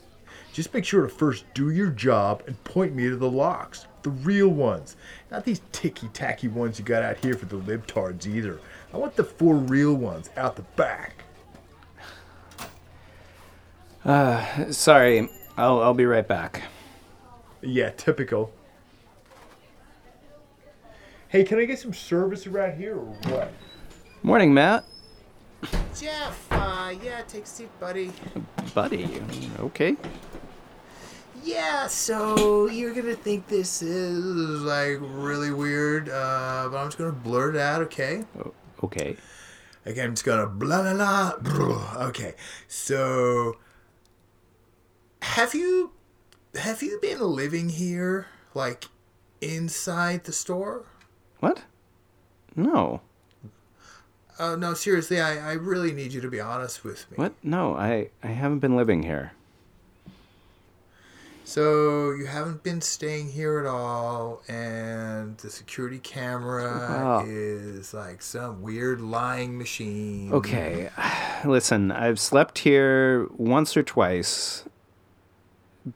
Just 0.52 0.75
make 0.75 0.85
sure 0.85 1.02
to 1.02 1.09
first 1.09 1.45
do 1.54 1.71
your 1.71 1.90
job 1.90 2.42
and 2.47 2.62
point 2.64 2.95
me 2.95 3.09
to 3.09 3.16
the 3.16 3.31
locks. 3.31 3.87
The 4.02 4.11
real 4.11 4.49
ones. 4.49 4.97
Not 5.31 5.45
these 5.45 5.62
ticky 5.73 6.09
tacky 6.09 6.49
ones 6.49 6.78
you 6.78 6.85
got 6.85 7.02
out 7.02 7.25
here 7.25 7.35
for 7.35 7.47
the 7.47 7.57
libtards 7.59 8.26
either. 8.26 8.61
I 8.92 8.99
want 8.99 9.16
the 9.16 9.25
four 9.25 9.54
real 9.54 9.95
ones 9.95 10.28
out 10.37 10.57
the 10.57 10.62
back. 10.62 11.25
Uh, 14.04 14.71
Sorry, 14.73 15.28
I'll, 15.57 15.81
I'll 15.81 15.95
be 15.95 16.07
right 16.07 16.26
back. 16.26 16.62
Yeah, 17.62 17.90
typical. 17.90 18.52
Hey, 21.28 21.45
can 21.45 21.59
I 21.59 21.64
get 21.64 21.78
some 21.78 21.95
service 21.95 22.47
around 22.47 22.76
here 22.76 22.97
or 22.97 23.07
what? 23.31 23.52
Morning, 24.23 24.55
Matt. 24.55 24.85
Jeff, 25.99 26.47
uh, 26.50 26.95
yeah, 27.02 27.23
take 27.29 27.45
a 27.45 27.47
seat, 27.47 27.69
buddy. 27.81 28.12
Buddy, 28.75 29.21
okay. 29.59 29.97
Yeah, 31.45 31.87
so 31.88 32.67
you're 32.69 32.95
gonna 32.95 33.14
think 33.17 33.49
this 33.49 33.83
is 33.83 34.62
like 34.62 34.99
really 35.00 35.50
weird, 35.52 36.09
uh, 36.09 36.69
but 36.71 36.76
I'm 36.79 36.87
just 36.87 36.99
gonna 36.99 37.12
blurt 37.12 37.57
it 37.57 37.61
out, 37.61 37.83
okay? 37.83 38.25
O- 38.38 38.55
Okay. 38.85 39.17
Again, 39.87 40.07
I'm 40.07 40.12
just 40.12 40.25
gonna 40.25 40.47
blah 40.47 40.83
blah 40.83 40.95
blah. 40.95 41.37
blah. 41.38 41.97
Okay, 42.09 42.35
so 42.69 43.57
have 45.23 45.55
you 45.55 45.93
have 46.57 46.83
you 46.83 46.99
been 47.02 47.21
living 47.21 47.69
here, 47.71 48.26
like 48.55 48.85
inside 49.41 50.25
the 50.25 50.33
store? 50.33 50.85
What? 51.41 51.62
No. 52.57 53.00
Uh, 54.39 54.57
no, 54.57 54.75
seriously, 54.75 55.21
I, 55.21 55.51
I 55.51 55.53
really 55.55 55.93
need 55.93 56.12
you 56.12 56.21
to 56.21 56.29
be 56.31 56.41
honest 56.41 56.85
with 56.85 57.11
me. 57.11 57.17
What? 57.17 57.35
No, 57.43 57.75
I, 57.77 58.11
I 58.23 58.29
haven't 58.29 58.59
been 58.61 58.77
living 58.77 59.03
here. 59.03 59.33
So 61.45 62.12
you 62.12 62.27
haven't 62.27 62.62
been 62.62 62.81
staying 62.81 63.33
here 63.33 63.59
at 63.59 63.67
all, 63.67 64.43
and 64.49 65.37
the 65.39 65.51
security 65.51 65.99
camera 65.99 66.65
Wow. 66.65 67.25
is 67.27 67.93
like 67.93 68.23
some 68.23 68.62
weird 68.62 69.01
lying 69.01 69.59
machine. 69.59 70.33
Okay. 70.33 70.89
Listen, 71.45 71.91
I've 71.91 72.19
slept 72.21 72.61
here 72.61 73.27
once 73.37 73.77
or 73.77 73.83
twice, 73.83 74.65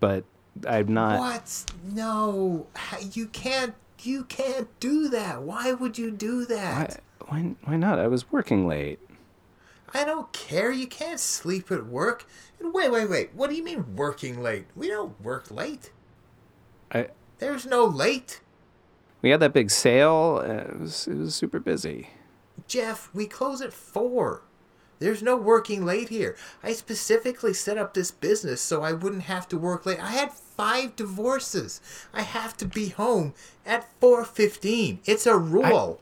but 0.01 0.25
I'm 0.69 0.93
not. 0.93 1.21
What? 1.21 1.65
No, 1.85 2.67
you 3.13 3.27
can't. 3.29 3.75
You 4.03 4.25
can't 4.25 4.69
do 4.79 5.09
that. 5.09 5.43
Why 5.43 5.73
would 5.73 5.97
you 5.97 6.11
do 6.11 6.45
that? 6.47 7.01
Why, 7.29 7.55
why 7.65 7.77
not? 7.77 7.99
I 7.99 8.07
was 8.07 8.31
working 8.33 8.67
late. 8.67 8.99
I 9.95 10.05
don't 10.05 10.33
care. 10.33 10.71
You 10.73 10.87
can't 10.87 11.21
sleep 11.21 11.71
at 11.71 11.87
work. 11.87 12.27
And 12.61 12.73
wait, 12.75 12.91
wait, 12.91 13.09
wait. 13.09 13.35
What 13.35 13.51
do 13.51 13.57
you 13.57 13.65
mean 13.65 13.97
working 13.97 14.43
late? 14.43 14.67
We 14.75 14.89
don't 14.89 15.21
work 15.23 15.51
late. 15.51 15.93
I 16.93 17.09
There's 17.39 17.67
no 17.67 17.85
late. 17.85 18.41
we 19.23 19.31
had 19.31 19.41
that 19.41 19.53
big 19.53 19.71
sale. 19.71 20.43
uh, 20.45 20.73
It 20.73 20.81
was 20.81 21.07
it 21.09 21.17
was 21.17 21.35
super 21.35 21.59
busy. 21.61 22.11
Jeff, 22.69 23.11
we 23.15 23.27
close 23.27 23.61
at 23.61 23.73
four. 23.73 24.43
There's 24.99 25.23
no 25.23 25.37
working 25.37 25.85
late 25.85 26.09
here. 26.09 26.37
I 26.63 26.73
specifically 26.73 27.53
set 27.53 27.77
up 27.77 27.93
this 27.93 28.11
business 28.11 28.63
so 28.63 28.83
I 28.83 28.93
wouldn't 28.93 29.25
have 29.25 29.47
to 29.49 29.59
work 29.59 29.85
late. 29.85 30.01
I 30.03 30.13
had 30.13 30.33
five 30.33 30.97
divorces. 30.97 31.83
I 32.15 32.23
have 32.23 32.57
to 32.59 32.65
be 32.65 32.89
home 32.89 33.35
at 33.67 33.87
4:15. 34.01 35.01
It's 35.05 35.27
a 35.27 35.37
rule. 35.37 36.01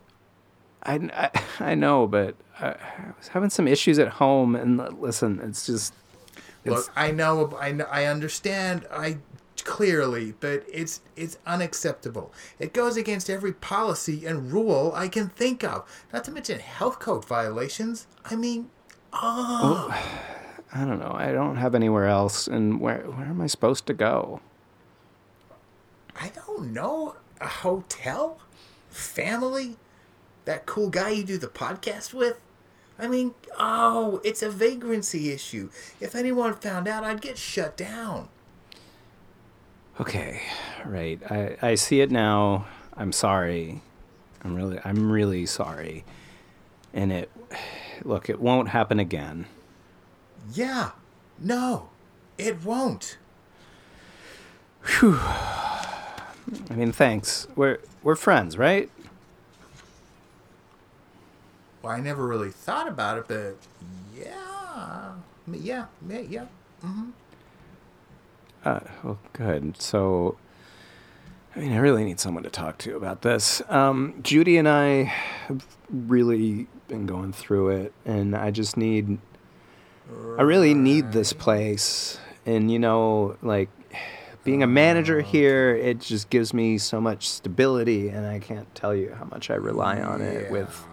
I, 0.84 0.94
I, 1.12 1.30
I 1.70 1.74
know, 1.74 2.06
but 2.06 2.36
I, 2.60 2.68
I 2.68 3.12
was 3.18 3.28
having 3.28 3.50
some 3.50 3.68
issues 3.68 3.98
at 3.98 4.08
home, 4.08 4.54
and 4.54 5.00
listen, 5.00 5.40
it's 5.42 5.66
just 5.66 5.94
Look, 6.64 6.90
I 6.96 7.10
know, 7.10 7.56
I 7.60 7.72
know, 7.72 7.86
I 7.90 8.06
understand. 8.06 8.86
I 8.90 9.18
clearly, 9.64 10.34
but 10.40 10.64
it's 10.70 11.00
it's 11.16 11.38
unacceptable. 11.46 12.32
It 12.58 12.72
goes 12.72 12.96
against 12.96 13.28
every 13.30 13.52
policy 13.52 14.26
and 14.26 14.52
rule 14.52 14.92
I 14.94 15.08
can 15.08 15.28
think 15.28 15.64
of. 15.64 15.88
Not 16.12 16.24
to 16.24 16.30
mention 16.30 16.58
health 16.60 16.98
code 16.98 17.24
violations. 17.24 18.06
I 18.24 18.36
mean, 18.36 18.70
oh, 19.12 19.88
I 20.74 20.84
don't 20.84 20.98
know. 20.98 21.12
I 21.14 21.32
don't 21.32 21.56
have 21.56 21.74
anywhere 21.74 22.06
else, 22.06 22.46
and 22.46 22.80
where 22.80 23.00
where 23.00 23.26
am 23.26 23.40
I 23.40 23.46
supposed 23.46 23.86
to 23.86 23.94
go? 23.94 24.40
I 26.16 26.30
don't 26.30 26.72
know. 26.72 27.16
A 27.40 27.48
hotel, 27.48 28.38
family, 28.90 29.76
that 30.44 30.66
cool 30.66 30.90
guy 30.90 31.10
you 31.10 31.24
do 31.24 31.38
the 31.38 31.48
podcast 31.48 32.12
with. 32.14 32.38
I 32.98 33.08
mean, 33.08 33.34
oh, 33.58 34.20
it's 34.24 34.42
a 34.42 34.50
vagrancy 34.50 35.30
issue. 35.32 35.70
If 36.00 36.14
anyone 36.14 36.54
found 36.54 36.86
out, 36.86 37.02
I'd 37.02 37.20
get 37.20 37.38
shut 37.38 37.76
down. 37.76 38.28
Okay, 40.00 40.42
right. 40.84 41.20
I, 41.30 41.56
I 41.62 41.74
see 41.74 42.00
it 42.00 42.10
now. 42.10 42.66
I'm 42.96 43.12
sorry. 43.12 43.82
I'm 44.42 44.54
really 44.54 44.78
I'm 44.84 45.10
really 45.10 45.46
sorry. 45.46 46.04
And 46.92 47.12
it 47.12 47.30
look, 48.04 48.28
it 48.28 48.40
won't 48.40 48.68
happen 48.68 49.00
again. 49.00 49.46
Yeah, 50.52 50.90
no, 51.38 51.88
it 52.38 52.64
won't. 52.64 53.18
Whew. 54.84 55.18
I 55.18 56.74
mean, 56.74 56.92
thanks. 56.92 57.48
We're 57.56 57.78
we're 58.02 58.16
friends, 58.16 58.58
right? 58.58 58.90
Well, 61.84 61.92
I 61.92 62.00
never 62.00 62.26
really 62.26 62.50
thought 62.50 62.88
about 62.88 63.18
it, 63.18 63.24
but 63.28 63.56
yeah, 64.16 65.12
yeah, 65.52 65.84
yeah, 66.08 66.20
yeah. 66.20 66.44
Uh, 68.64 68.80
well, 69.02 69.18
good. 69.34 69.78
So, 69.78 70.38
I 71.54 71.58
mean, 71.58 71.72
I 71.72 71.76
really 71.76 72.02
need 72.04 72.18
someone 72.18 72.42
to 72.44 72.48
talk 72.48 72.78
to 72.78 72.96
about 72.96 73.20
this. 73.20 73.60
Um, 73.68 74.14
Judy 74.22 74.56
and 74.56 74.66
I 74.66 75.02
have 75.02 75.66
really 75.90 76.68
been 76.88 77.04
going 77.04 77.34
through 77.34 77.68
it, 77.68 77.92
and 78.06 78.34
I 78.34 78.50
just 78.50 78.78
need. 78.78 79.18
I 80.38 80.42
really 80.42 80.72
need 80.72 81.12
this 81.12 81.34
place, 81.34 82.18
and 82.46 82.70
you 82.70 82.78
know, 82.78 83.36
like 83.42 83.68
being 84.42 84.62
a 84.62 84.66
manager 84.66 85.20
here, 85.20 85.76
it 85.76 86.00
just 86.00 86.30
gives 86.30 86.54
me 86.54 86.78
so 86.78 86.98
much 86.98 87.28
stability, 87.28 88.08
and 88.08 88.26
I 88.26 88.38
can't 88.38 88.74
tell 88.74 88.94
you 88.94 89.14
how 89.18 89.26
much 89.26 89.50
I 89.50 89.56
rely 89.56 90.00
on 90.00 90.22
it 90.22 90.50
with 90.50 90.86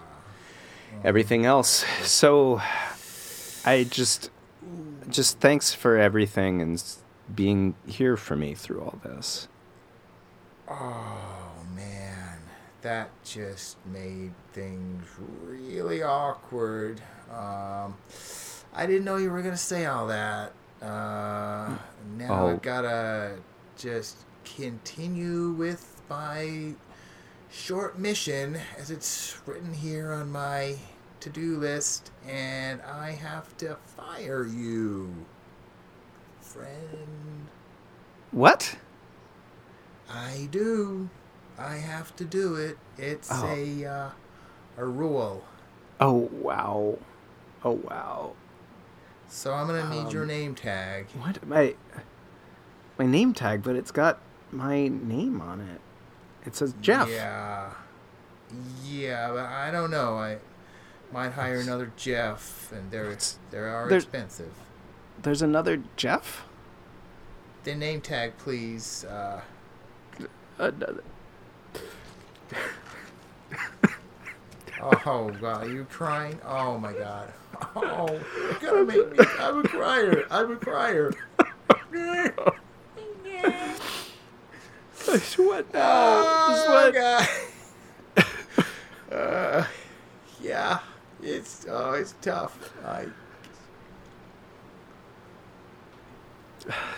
everything 1.03 1.45
else. 1.45 1.85
So, 2.03 2.61
I 3.65 3.85
just, 3.89 4.29
just 5.09 5.39
thanks 5.39 5.73
for 5.73 5.97
everything 5.97 6.61
and 6.61 6.83
being 7.33 7.75
here 7.87 8.17
for 8.17 8.35
me 8.35 8.53
through 8.55 8.81
all 8.81 8.99
this. 9.03 9.47
Oh 10.69 11.53
man, 11.75 12.39
that 12.81 13.09
just 13.23 13.77
made 13.91 14.31
things 14.53 15.05
really 15.45 16.01
awkward. 16.03 17.01
Um, 17.29 17.95
I 18.73 18.85
didn't 18.85 19.03
know 19.05 19.17
you 19.17 19.31
were 19.31 19.41
gonna 19.41 19.57
say 19.57 19.85
all 19.85 20.07
that. 20.07 20.53
Uh, 20.81 21.77
now 22.17 22.29
Oh. 22.29 22.47
I've 22.47 22.61
gotta 22.61 23.35
just 23.77 24.17
continue 24.43 25.51
with 25.51 26.01
my 26.09 26.73
short 27.51 27.99
mission 27.99 28.57
as 28.77 28.89
it's 28.89 29.37
written 29.45 29.73
here 29.73 30.11
on 30.11 30.31
my 30.31 30.75
to-do 31.19 31.57
list, 31.57 32.11
and 32.27 32.81
I 32.81 33.11
have 33.11 33.55
to 33.57 33.77
fire 33.97 34.45
you, 34.45 35.13
friend. 36.39 37.47
What? 38.31 38.77
I 40.09 40.47
do. 40.51 41.09
I 41.57 41.75
have 41.75 42.15
to 42.15 42.25
do 42.25 42.55
it. 42.55 42.77
It's 42.97 43.29
Oh. 43.31 43.45
a 43.47 43.85
uh, 43.85 44.09
a 44.77 44.85
rule. 44.85 45.43
Oh 45.99 46.29
wow. 46.31 46.97
Oh 47.63 47.71
wow. 47.83 48.33
So 49.27 49.53
I'm 49.53 49.67
gonna 49.67 49.89
need 49.89 50.07
Um, 50.07 50.11
your 50.11 50.25
name 50.25 50.55
tag. 50.55 51.07
What 51.11 51.45
my 51.45 51.75
my 52.97 53.05
name 53.05 53.33
tag, 53.33 53.63
but 53.63 53.75
it's 53.75 53.91
got 53.91 54.19
my 54.51 54.87
name 54.87 55.39
on 55.39 55.61
it. 55.61 55.81
It 56.45 56.55
says 56.55 56.73
Jeff. 56.81 57.09
Yeah. 57.09 57.69
Yeah, 58.85 59.29
but 59.31 59.45
I 59.45 59.71
don't 59.71 59.91
know. 59.91 60.17
I 60.17 60.37
might 61.13 61.31
hire 61.31 61.59
another 61.59 61.91
Jeff, 61.95 62.71
and 62.71 62.89
they're 62.91 63.15
they 63.51 63.57
are 63.57 63.87
there's- 63.87 64.03
expensive. 64.03 64.51
There's 65.21 65.41
another 65.41 65.83
Jeff. 65.97 66.45
The 67.63 67.75
name 67.75 68.01
tag, 68.01 68.37
please. 68.39 69.05
Uh, 69.05 69.41
Another. 70.57 71.03
oh 74.81 75.29
God, 75.39 75.67
are 75.67 75.69
you 75.69 75.85
crying? 75.85 76.39
Oh 76.45 76.77
my 76.79 76.93
God. 76.93 77.31
Oh, 77.75 78.19
you're 78.61 78.71
gonna 78.71 78.85
make 78.85 79.11
me. 79.17 79.25
I'm 79.39 79.59
a 79.59 79.67
crier. 79.67 80.25
I'm 80.31 80.51
a 80.51 80.55
crier. 80.55 81.13
what 85.37 85.73
now? 85.73 86.23
Oh, 86.23 86.91
God. 88.15 88.25
uh, 89.11 89.65
yeah, 90.41 90.79
it's 91.21 91.65
oh, 91.69 91.93
it's 91.93 92.15
tough. 92.21 92.73
I 92.85 93.07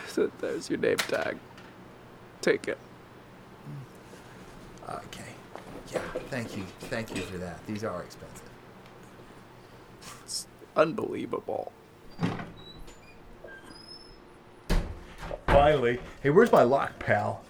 So 0.08 0.32
there's 0.40 0.70
your 0.70 0.80
name 0.80 0.98
tag. 0.98 1.38
Take 2.42 2.68
it. 2.68 2.78
Okay. 4.90 5.24
Yeah, 5.92 6.00
thank 6.30 6.58
you. 6.58 6.64
Thank 6.82 7.16
you 7.16 7.22
for 7.22 7.38
that. 7.38 7.66
These 7.66 7.84
are 7.84 8.04
expensive. 8.04 8.42
Unbelievable. 10.76 11.72
Finally. 15.48 16.00
Hey, 16.22 16.32
where's 16.32 16.52
my 16.52 16.64
lock, 16.64 16.98
pal? 17.00 17.44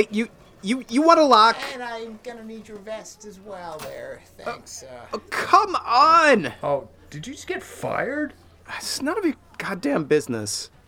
Hey, 0.00 0.08
you 0.10 0.28
you 0.62 0.82
you 0.88 1.02
want 1.02 1.20
a 1.20 1.24
lock? 1.24 1.58
And 1.74 1.82
I'm 1.82 2.18
gonna 2.22 2.42
need 2.42 2.66
your 2.66 2.78
vest 2.78 3.26
as 3.26 3.38
well 3.38 3.76
there. 3.80 4.22
Thanks. 4.38 4.82
Uh, 4.82 5.06
Oh, 5.12 5.18
come 5.28 5.76
on! 5.76 6.54
Oh, 6.62 6.88
did 7.10 7.26
you 7.26 7.34
just 7.34 7.46
get 7.46 7.62
fired? 7.62 8.32
It's 8.78 9.02
none 9.02 9.18
of 9.18 9.26
your 9.26 9.34
goddamn 9.58 10.04
business. 10.04 10.70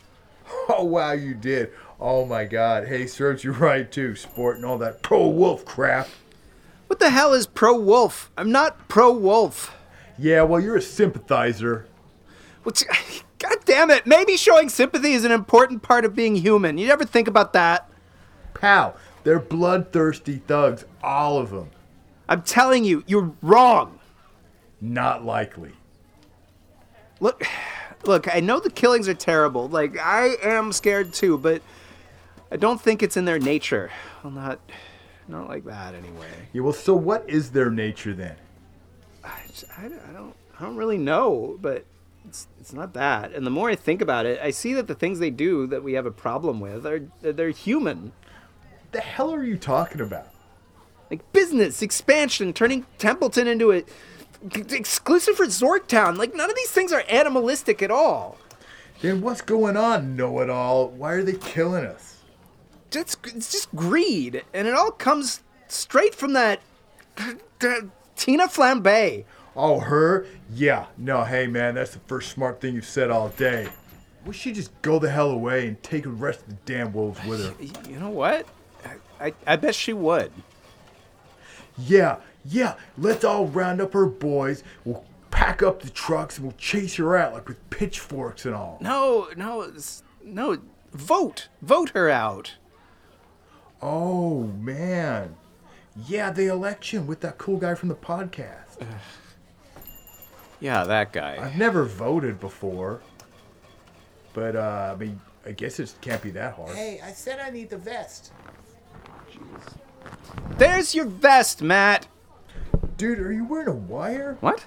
Oh, 0.68 0.84
wow, 0.84 1.12
you 1.12 1.34
did. 1.34 1.72
Oh, 2.00 2.24
my 2.24 2.44
God. 2.44 2.86
Hey, 2.86 3.06
serves 3.06 3.42
you 3.44 3.52
right, 3.52 3.90
too, 3.90 4.14
sporting 4.16 4.64
all 4.64 4.76
that 4.78 5.02
pro 5.02 5.28
wolf 5.28 5.64
crap. 5.64 6.08
What 6.86 6.98
the 6.98 7.10
hell 7.10 7.32
is 7.32 7.46
pro 7.46 7.78
wolf? 7.78 8.30
I'm 8.36 8.50
not 8.52 8.88
pro 8.88 9.12
wolf. 9.12 9.74
Yeah, 10.18 10.42
well, 10.42 10.60
you're 10.60 10.76
a 10.76 10.82
sympathizer. 10.82 11.86
What's 12.62 12.84
God 13.38 13.56
damn 13.64 13.90
it, 13.90 14.06
maybe 14.06 14.36
showing 14.36 14.68
sympathy 14.68 15.12
is 15.12 15.24
an 15.24 15.32
important 15.32 15.82
part 15.82 16.04
of 16.04 16.14
being 16.14 16.36
human. 16.36 16.78
You 16.78 16.90
ever 16.90 17.04
think 17.04 17.28
about 17.28 17.52
that? 17.54 17.88
Pal, 18.54 18.94
they're 19.24 19.38
bloodthirsty 19.40 20.36
thugs, 20.46 20.84
all 21.02 21.38
of 21.38 21.50
them. 21.50 21.70
I'm 22.28 22.42
telling 22.42 22.84
you, 22.84 23.04
you're 23.06 23.32
wrong. 23.42 23.98
Not 24.80 25.24
likely. 25.24 25.72
Look, 27.20 27.44
look, 28.04 28.34
I 28.34 28.40
know 28.40 28.58
the 28.58 28.70
killings 28.70 29.08
are 29.08 29.14
terrible. 29.14 29.68
Like 29.68 29.98
I 29.98 30.36
am 30.42 30.72
scared 30.72 31.12
too, 31.12 31.38
but 31.38 31.62
I 32.50 32.56
don't 32.56 32.80
think 32.80 33.02
it's 33.02 33.16
in 33.16 33.24
their 33.24 33.38
nature. 33.38 33.90
Well, 34.22 34.32
not 34.32 34.60
not 35.28 35.48
like 35.48 35.64
that 35.66 35.94
anyway. 35.94 36.28
Yeah, 36.52 36.62
well, 36.62 36.72
so 36.72 36.94
what 36.94 37.28
is 37.28 37.50
their 37.52 37.70
nature 37.70 38.12
then? 38.12 38.34
I, 39.24 39.40
just- 39.46 39.64
I, 39.78 39.86
I 39.86 40.12
don't 40.12 40.34
I 40.58 40.64
don't 40.64 40.76
really 40.76 40.98
know, 40.98 41.58
but 41.60 41.84
it's 42.28 42.48
it's 42.60 42.72
not 42.72 42.92
that. 42.94 43.32
And 43.32 43.46
the 43.46 43.50
more 43.50 43.70
I 43.70 43.76
think 43.76 44.00
about 44.02 44.26
it, 44.26 44.40
I 44.40 44.50
see 44.50 44.74
that 44.74 44.88
the 44.88 44.94
things 44.94 45.18
they 45.20 45.30
do 45.30 45.66
that 45.68 45.82
we 45.84 45.92
have 45.92 46.06
a 46.06 46.10
problem 46.10 46.58
with 46.60 46.84
are 46.86 47.00
they're 47.20 47.50
human. 47.50 48.12
The 48.92 49.00
hell 49.00 49.34
are 49.34 49.42
you 49.42 49.56
talking 49.56 50.00
about? 50.00 50.28
Like 51.10 51.32
business 51.32 51.82
expansion, 51.82 52.52
turning 52.52 52.86
Templeton 52.98 53.46
into 53.46 53.72
a 53.72 53.82
exclusive 54.54 55.40
resort 55.40 55.88
town. 55.88 56.16
Like 56.16 56.34
none 56.34 56.48
of 56.50 56.56
these 56.56 56.70
things 56.70 56.92
are 56.92 57.04
animalistic 57.08 57.82
at 57.82 57.90
all. 57.90 58.38
Then 59.00 59.20
what's 59.20 59.40
going 59.40 59.76
on, 59.76 60.14
know 60.14 60.40
it 60.40 60.48
all? 60.48 60.88
Why 60.88 61.12
are 61.12 61.22
they 61.22 61.32
killing 61.32 61.84
us? 61.84 62.18
Just 62.90 63.18
it's 63.24 63.50
just 63.50 63.74
greed, 63.74 64.44
and 64.54 64.68
it 64.68 64.74
all 64.74 64.90
comes 64.90 65.40
straight 65.68 66.14
from 66.14 66.34
that 66.34 66.60
Tina 68.16 68.48
Flambe. 68.48 69.24
Oh, 69.56 69.80
her? 69.80 70.26
Yeah. 70.54 70.86
No, 70.96 71.24
hey, 71.24 71.46
man, 71.46 71.74
that's 71.74 71.92
the 71.92 71.98
first 72.00 72.30
smart 72.30 72.60
thing 72.60 72.74
you've 72.74 72.84
said 72.84 73.10
all 73.10 73.28
day. 73.30 73.68
We 74.24 74.32
should 74.32 74.54
just 74.54 74.70
go 74.82 74.98
the 74.98 75.10
hell 75.10 75.30
away 75.30 75.66
and 75.68 75.82
take 75.82 76.04
the 76.04 76.10
rest 76.10 76.42
of 76.42 76.48
the 76.48 76.56
damn 76.64 76.92
wolves 76.92 77.22
with 77.26 77.44
her. 77.44 77.90
You 77.90 77.98
know 77.98 78.10
what? 78.10 78.46
I, 79.22 79.26
I, 79.26 79.34
I 79.46 79.56
bet 79.56 79.74
she 79.74 79.92
would. 79.92 80.32
Yeah, 81.78 82.18
yeah, 82.44 82.74
let's 82.98 83.24
all 83.24 83.46
round 83.46 83.80
up 83.80 83.92
her 83.92 84.06
boys. 84.06 84.62
We'll 84.84 85.04
pack 85.30 85.62
up 85.62 85.80
the 85.82 85.90
trucks 85.90 86.36
and 86.36 86.46
we'll 86.46 86.56
chase 86.58 86.96
her 86.96 87.16
out 87.16 87.32
like 87.32 87.48
with 87.48 87.70
pitchforks 87.70 88.44
and 88.44 88.54
all. 88.54 88.78
No, 88.80 89.28
no, 89.36 89.72
no. 90.22 90.58
Vote, 90.92 91.48
vote 91.62 91.90
her 91.90 92.10
out. 92.10 92.54
Oh, 93.80 94.42
man. 94.44 95.36
Yeah, 96.06 96.30
the 96.30 96.46
election 96.46 97.06
with 97.06 97.20
that 97.20 97.38
cool 97.38 97.56
guy 97.56 97.74
from 97.74 97.88
the 97.88 97.94
podcast. 97.94 98.86
Yeah, 100.60 100.84
that 100.84 101.12
guy. 101.12 101.38
I've 101.40 101.56
never 101.56 101.84
voted 101.84 102.38
before. 102.38 103.00
But, 104.34 104.54
uh, 104.54 104.92
I 104.94 104.98
mean, 104.98 105.20
I 105.44 105.52
guess 105.52 105.80
it 105.80 105.94
can't 106.00 106.22
be 106.22 106.30
that 106.32 106.54
hard. 106.54 106.76
hey, 106.76 107.00
I 107.02 107.10
said 107.10 107.40
I 107.40 107.50
need 107.50 107.70
the 107.70 107.78
vest. 107.78 108.32
There's 110.58 110.94
your 110.94 111.06
vest, 111.06 111.62
Matt. 111.62 112.06
Dude, 112.96 113.18
are 113.18 113.32
you 113.32 113.44
wearing 113.44 113.68
a 113.68 113.72
wire? 113.72 114.36
What? 114.40 114.66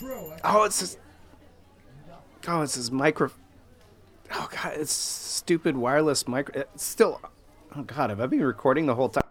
Bro, 0.00 0.36
Oh, 0.44 0.64
it's 0.64 0.80
this. 0.80 0.98
Oh, 2.46 2.62
it's 2.62 2.74
this 2.76 2.90
micro. 2.90 3.30
Oh 4.32 4.48
god, 4.50 4.74
it's 4.76 4.92
stupid 4.92 5.76
wireless 5.76 6.28
micro. 6.28 6.60
It's 6.60 6.84
still. 6.84 7.20
Oh 7.74 7.82
god, 7.82 8.10
have 8.10 8.20
I 8.20 8.26
been 8.26 8.42
recording 8.42 8.86
the 8.86 8.94
whole 8.94 9.08
time? 9.08 9.24